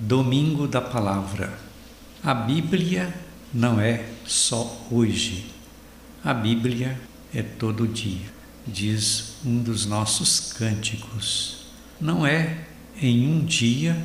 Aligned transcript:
Domingo 0.00 0.68
da 0.68 0.80
Palavra. 0.80 1.58
A 2.22 2.32
Bíblia 2.32 3.12
não 3.52 3.80
é 3.80 4.08
só 4.24 4.86
hoje. 4.92 5.46
A 6.22 6.32
Bíblia 6.32 6.96
é 7.34 7.42
todo 7.42 7.88
dia, 7.88 8.26
diz 8.64 9.38
um 9.44 9.58
dos 9.60 9.86
nossos 9.86 10.52
cânticos. 10.52 11.66
Não 12.00 12.24
é 12.24 12.64
em 13.02 13.26
um 13.26 13.44
dia 13.44 14.00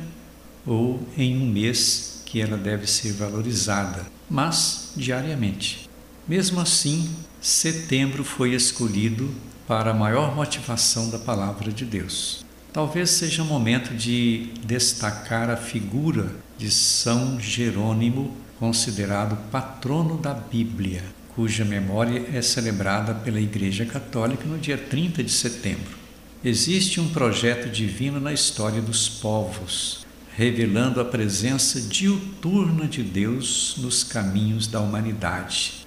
ou 0.66 1.00
em 1.16 1.40
um 1.40 1.46
mês 1.46 2.24
que 2.26 2.40
ela 2.40 2.56
deve 2.56 2.88
ser 2.88 3.12
valorizada, 3.12 4.04
mas 4.28 4.94
diariamente. 4.96 5.88
Mesmo 6.26 6.58
assim, 6.58 7.08
setembro 7.40 8.24
foi 8.24 8.52
escolhido 8.52 9.32
para 9.64 9.92
a 9.92 9.94
maior 9.94 10.34
motivação 10.34 11.08
da 11.08 11.20
palavra 11.20 11.70
de 11.70 11.84
Deus. 11.84 12.43
Talvez 12.74 13.10
seja 13.10 13.40
o 13.40 13.46
momento 13.46 13.94
de 13.94 14.48
destacar 14.64 15.48
a 15.48 15.56
figura 15.56 16.34
de 16.58 16.72
São 16.72 17.38
Jerônimo, 17.38 18.36
considerado 18.58 19.36
patrono 19.48 20.18
da 20.18 20.34
Bíblia, 20.34 21.04
cuja 21.36 21.64
memória 21.64 22.26
é 22.34 22.42
celebrada 22.42 23.14
pela 23.14 23.40
Igreja 23.40 23.86
Católica 23.86 24.44
no 24.44 24.58
dia 24.58 24.76
30 24.76 25.22
de 25.22 25.30
setembro. 25.30 25.96
Existe 26.44 27.00
um 27.00 27.10
projeto 27.10 27.70
divino 27.70 28.18
na 28.18 28.32
história 28.32 28.82
dos 28.82 29.08
povos, 29.08 30.04
revelando 30.36 31.00
a 31.00 31.04
presença 31.04 31.80
diuturna 31.80 32.88
de 32.88 33.04
Deus 33.04 33.76
nos 33.78 34.02
caminhos 34.02 34.66
da 34.66 34.80
humanidade 34.80 35.83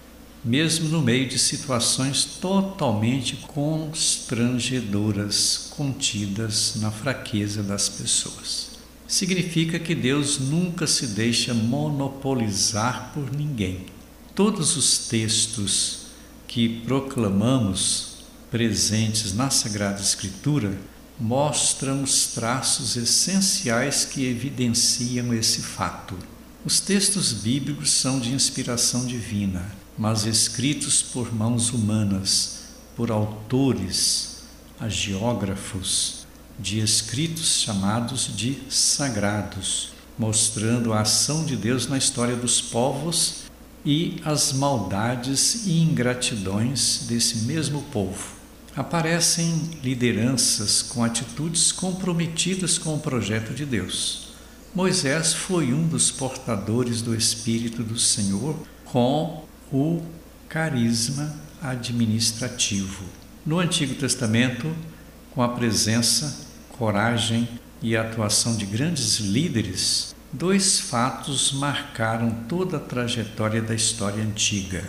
mesmo 0.47 0.87
no 0.87 1.01
meio 1.01 1.27
de 1.27 1.37
situações 1.37 2.23
totalmente 2.23 3.35
constrangedoras, 3.47 5.67
contidas 5.71 6.75
na 6.77 6.89
fraqueza 6.89 7.61
das 7.61 7.89
pessoas. 7.89 8.69
Significa 9.05 9.77
que 9.77 9.93
Deus 9.93 10.39
nunca 10.39 10.87
se 10.87 11.07
deixa 11.07 11.53
monopolizar 11.53 13.11
por 13.13 13.29
ninguém. 13.35 13.87
Todos 14.33 14.77
os 14.77 15.09
textos 15.09 16.07
que 16.47 16.79
proclamamos 16.85 18.19
presentes 18.49 19.33
na 19.33 19.49
Sagrada 19.49 20.01
Escritura 20.01 20.79
mostram 21.19 22.03
os 22.03 22.27
traços 22.27 22.95
essenciais 22.95 24.05
que 24.05 24.25
evidenciam 24.25 25.33
esse 25.33 25.61
fato. 25.61 26.17
Os 26.63 26.79
textos 26.79 27.33
bíblicos 27.33 27.91
são 27.91 28.17
de 28.17 28.31
inspiração 28.31 29.05
divina 29.05 29.85
mas 29.97 30.25
escritos 30.25 31.01
por 31.01 31.33
mãos 31.33 31.71
humanas, 31.71 32.59
por 32.95 33.11
autores, 33.11 34.43
agiógrafos, 34.79 36.27
de 36.59 36.79
escritos 36.79 37.61
chamados 37.61 38.29
de 38.35 38.57
sagrados, 38.69 39.89
mostrando 40.17 40.93
a 40.93 41.01
ação 41.01 41.45
de 41.45 41.55
Deus 41.55 41.87
na 41.87 41.97
história 41.97 42.35
dos 42.35 42.59
povos 42.61 43.45
e 43.85 44.19
as 44.25 44.53
maldades 44.53 45.65
e 45.65 45.79
ingratidões 45.81 47.05
desse 47.07 47.39
mesmo 47.39 47.81
povo. 47.83 48.35
Aparecem 48.75 49.71
lideranças 49.83 50.81
com 50.81 51.03
atitudes 51.03 51.71
comprometidas 51.71 52.77
com 52.77 52.95
o 52.95 52.99
projeto 52.99 53.53
de 53.53 53.65
Deus. 53.65 54.27
Moisés 54.73 55.33
foi 55.33 55.73
um 55.73 55.87
dos 55.87 56.11
portadores 56.11 57.01
do 57.01 57.15
Espírito 57.15 57.81
do 57.81 57.97
Senhor 57.97 58.55
com 58.85 59.43
o 59.71 60.01
carisma 60.47 61.33
administrativo. 61.61 63.03
No 63.45 63.59
Antigo 63.59 63.95
Testamento, 63.95 64.73
com 65.31 65.41
a 65.41 65.49
presença, 65.49 66.47
coragem 66.77 67.47
e 67.81 67.95
atuação 67.95 68.55
de 68.55 68.65
grandes 68.65 69.19
líderes, 69.19 70.15
dois 70.31 70.79
fatos 70.79 71.51
marcaram 71.51 72.31
toda 72.47 72.77
a 72.77 72.81
trajetória 72.81 73.61
da 73.61 73.75
história 73.75 74.23
antiga. 74.23 74.83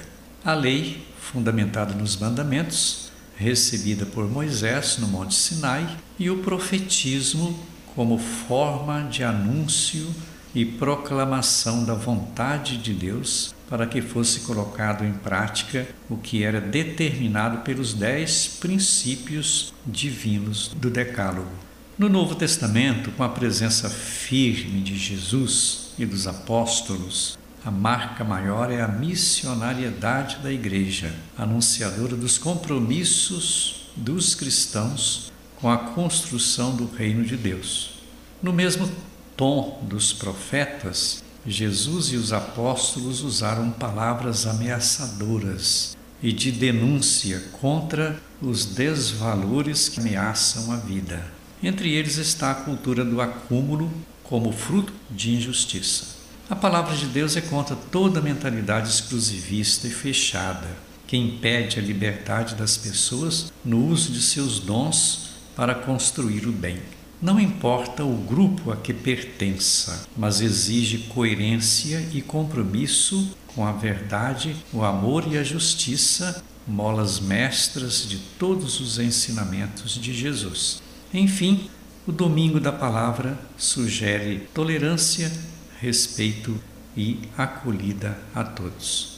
A 0.44 0.54
lei, 0.54 1.06
fundamentada 1.20 1.94
nos 1.94 2.16
mandamentos, 2.16 3.10
recebida 3.36 4.04
por 4.06 4.28
Moisés 4.28 4.98
no 4.98 5.06
Monte 5.06 5.34
Sinai, 5.34 5.96
e 6.18 6.30
o 6.30 6.38
profetismo 6.38 7.58
como 7.94 8.18
forma 8.18 9.02
de 9.02 9.22
anúncio 9.22 10.12
e 10.58 10.64
proclamação 10.64 11.84
da 11.84 11.94
vontade 11.94 12.78
de 12.78 12.92
Deus 12.92 13.54
para 13.70 13.86
que 13.86 14.02
fosse 14.02 14.40
colocado 14.40 15.04
em 15.04 15.12
prática 15.12 15.86
o 16.10 16.16
que 16.16 16.42
era 16.42 16.60
determinado 16.60 17.58
pelos 17.58 17.94
dez 17.94 18.48
princípios 18.58 19.72
divinos 19.86 20.72
do 20.74 20.90
Decálogo. 20.90 21.52
No 21.96 22.08
Novo 22.08 22.34
Testamento, 22.34 23.12
com 23.12 23.22
a 23.22 23.28
presença 23.28 23.88
firme 23.88 24.80
de 24.80 24.98
Jesus 24.98 25.92
e 25.96 26.04
dos 26.04 26.26
apóstolos, 26.26 27.38
a 27.64 27.70
marca 27.70 28.24
maior 28.24 28.68
é 28.72 28.80
a 28.80 28.88
missionariedade 28.88 30.38
da 30.42 30.50
Igreja, 30.50 31.14
anunciadora 31.36 32.16
dos 32.16 32.36
compromissos 32.36 33.92
dos 33.94 34.34
cristãos 34.34 35.32
com 35.60 35.70
a 35.70 35.78
construção 35.78 36.74
do 36.74 36.86
reino 36.86 37.24
de 37.24 37.36
Deus. 37.36 38.00
No 38.42 38.52
mesmo 38.52 38.90
tom 39.38 39.78
dos 39.82 40.12
profetas, 40.12 41.22
Jesus 41.46 42.12
e 42.12 42.16
os 42.16 42.32
apóstolos 42.32 43.22
usaram 43.22 43.70
palavras 43.70 44.48
ameaçadoras 44.48 45.96
e 46.20 46.32
de 46.32 46.50
denúncia 46.50 47.44
contra 47.52 48.20
os 48.42 48.66
desvalores 48.66 49.88
que 49.88 50.00
ameaçam 50.00 50.72
a 50.72 50.76
vida. 50.76 51.24
Entre 51.62 51.92
eles 51.92 52.16
está 52.16 52.50
a 52.50 52.54
cultura 52.56 53.04
do 53.04 53.20
acúmulo 53.20 53.88
como 54.24 54.50
fruto 54.50 54.92
de 55.08 55.32
injustiça. 55.36 56.18
A 56.50 56.56
palavra 56.56 56.96
de 56.96 57.06
Deus 57.06 57.36
é 57.36 57.40
contra 57.40 57.76
toda 57.76 58.20
mentalidade 58.20 58.88
exclusivista 58.88 59.86
e 59.86 59.90
fechada, 59.90 60.66
que 61.06 61.16
impede 61.16 61.78
a 61.78 61.82
liberdade 61.82 62.56
das 62.56 62.76
pessoas 62.76 63.52
no 63.64 63.86
uso 63.86 64.10
de 64.10 64.20
seus 64.20 64.58
dons 64.58 65.30
para 65.54 65.76
construir 65.76 66.44
o 66.46 66.52
bem. 66.52 66.97
Não 67.20 67.40
importa 67.40 68.04
o 68.04 68.16
grupo 68.16 68.70
a 68.70 68.76
que 68.76 68.94
pertença, 68.94 70.06
mas 70.16 70.40
exige 70.40 70.98
coerência 71.08 72.08
e 72.12 72.22
compromisso 72.22 73.36
com 73.48 73.66
a 73.66 73.72
verdade, 73.72 74.54
o 74.72 74.84
amor 74.84 75.24
e 75.26 75.36
a 75.36 75.42
justiça, 75.42 76.44
molas 76.64 77.18
mestras 77.18 78.08
de 78.08 78.18
todos 78.38 78.78
os 78.78 79.00
ensinamentos 79.00 79.94
de 80.00 80.14
Jesus. 80.14 80.80
Enfim, 81.12 81.68
o 82.06 82.12
domingo 82.12 82.60
da 82.60 82.70
palavra 82.70 83.36
sugere 83.56 84.48
tolerância, 84.54 85.32
respeito 85.80 86.56
e 86.96 87.18
acolhida 87.36 88.16
a 88.32 88.44
todos. 88.44 89.17